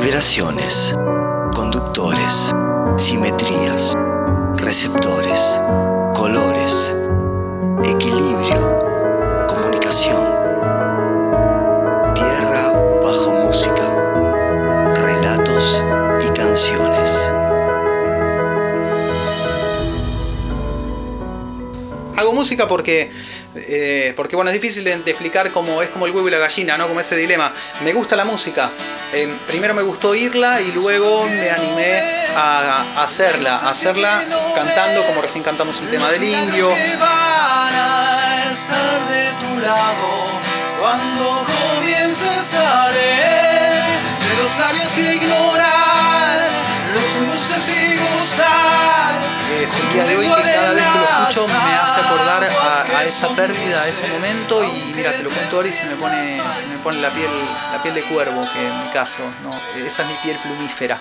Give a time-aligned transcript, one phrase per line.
[0.00, 0.94] Vibraciones,
[1.54, 2.50] conductores,
[2.96, 3.92] simetrías,
[4.56, 5.60] receptores,
[6.14, 6.96] colores,
[7.84, 8.78] equilibrio,
[9.46, 10.24] comunicación.
[12.14, 15.84] Tierra bajo música, relatos
[16.26, 17.30] y canciones.
[22.16, 23.12] Hago música porque,
[23.54, 26.78] eh, porque bueno, es difícil de, explicar cómo es como el huevo y la gallina,
[26.78, 26.88] ¿no?
[26.88, 27.52] Como ese dilema.
[27.84, 28.70] Me gusta la música.
[29.12, 32.00] Eh, primero me gustó oírla y luego me animé
[32.36, 34.24] a, hacerla, hacerla
[34.54, 36.68] cantando como recién cantamos un tema del indio.
[53.04, 56.66] Esa pérdida, ese momento y mira, te lo cuento ahora y se me pone, se
[56.66, 57.30] me pone la piel,
[57.72, 59.50] la piel de cuervo, que en mi caso, ¿no?
[59.84, 61.00] esa es mi piel plumífera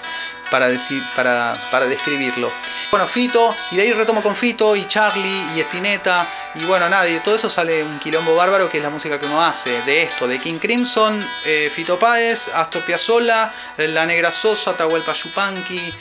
[0.50, 2.52] para, decir, para, para describirlo.
[2.92, 7.08] Bueno, Fito, y de ahí retomo con Fito y Charlie y Spinetta y bueno, nada,
[7.08, 9.81] y de todo eso sale un quilombo bárbaro que es la música que uno hace,
[9.84, 15.94] de esto, de King Crimson, eh, Fito Páez, Astor Piazzolla, La Negra Sosa, Tahualpa Yupanqui,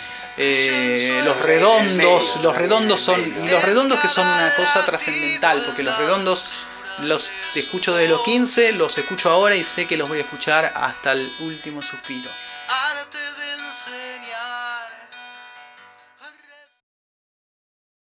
[0.43, 5.83] eh, los redondos, los redondos son, y los redondos que son una cosa trascendental, porque
[5.83, 6.67] los redondos
[7.03, 10.73] los escucho desde los 15, los escucho ahora y sé que los voy a escuchar
[10.75, 12.31] hasta el último suspiro.